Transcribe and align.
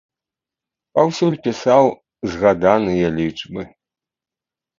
Паўсюль 0.99 1.37
пісаў 1.47 1.85
згаданыя 2.33 3.07
лічбы. 3.19 3.61